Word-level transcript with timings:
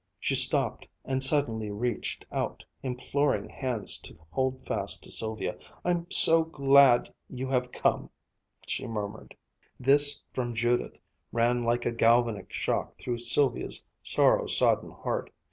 She 0.19 0.33
stopped 0.33 0.87
and 1.05 1.21
suddenly 1.23 1.69
reached 1.69 2.25
out 2.31 2.63
imploring 2.81 3.47
hands 3.49 3.99
to 3.99 4.17
hold 4.31 4.65
fast 4.65 5.03
to 5.03 5.11
Sylvia. 5.11 5.55
"I'm 5.85 6.09
so 6.09 6.43
glad 6.43 7.13
you 7.29 7.47
have 7.49 7.71
come!" 7.71 8.09
she 8.65 8.87
murmured. 8.87 9.35
This 9.79 10.19
from 10.33 10.55
Judith 10.55 10.97
ran 11.31 11.63
like 11.65 11.85
a 11.85 11.91
galvanic 11.91 12.51
shock 12.51 12.97
through 12.97 13.19
Sylvia's 13.19 13.83
sorrow 14.01 14.47
sodden 14.47 14.89
heart. 14.89 15.31